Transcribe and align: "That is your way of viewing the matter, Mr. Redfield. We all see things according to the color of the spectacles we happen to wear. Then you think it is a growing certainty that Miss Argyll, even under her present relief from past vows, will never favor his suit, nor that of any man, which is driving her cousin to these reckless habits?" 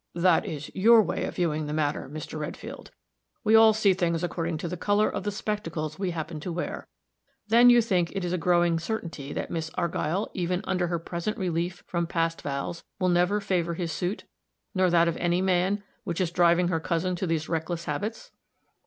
"That 0.15 0.47
is 0.47 0.71
your 0.73 1.03
way 1.03 1.25
of 1.25 1.35
viewing 1.35 1.67
the 1.67 1.73
matter, 1.73 2.09
Mr. 2.11 2.39
Redfield. 2.39 2.89
We 3.43 3.53
all 3.53 3.71
see 3.71 3.93
things 3.93 4.23
according 4.23 4.57
to 4.57 4.67
the 4.67 4.75
color 4.75 5.07
of 5.07 5.25
the 5.25 5.31
spectacles 5.31 5.99
we 5.99 6.09
happen 6.09 6.39
to 6.39 6.51
wear. 6.51 6.87
Then 7.49 7.69
you 7.69 7.83
think 7.83 8.11
it 8.15 8.25
is 8.25 8.33
a 8.33 8.37
growing 8.39 8.79
certainty 8.79 9.31
that 9.33 9.51
Miss 9.51 9.69
Argyll, 9.75 10.31
even 10.33 10.61
under 10.63 10.87
her 10.87 10.97
present 10.97 11.37
relief 11.37 11.83
from 11.85 12.07
past 12.07 12.41
vows, 12.41 12.83
will 12.99 13.09
never 13.09 13.39
favor 13.39 13.75
his 13.75 13.91
suit, 13.91 14.23
nor 14.73 14.89
that 14.89 15.07
of 15.07 15.17
any 15.17 15.39
man, 15.39 15.83
which 16.03 16.19
is 16.19 16.31
driving 16.31 16.69
her 16.69 16.79
cousin 16.79 17.15
to 17.17 17.27
these 17.27 17.47
reckless 17.47 17.85
habits?" 17.85 18.31